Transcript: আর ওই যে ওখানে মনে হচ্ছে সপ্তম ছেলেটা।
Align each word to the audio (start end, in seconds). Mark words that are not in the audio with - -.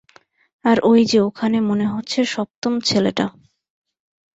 আর 0.65 0.77
ওই 0.83 1.01
যে 1.05 1.17
ওখানে 1.21 1.57
মনে 1.61 1.85
হচ্ছে 1.85 2.19
সপ্তম 2.25 2.73
ছেলেটা। 2.79 3.25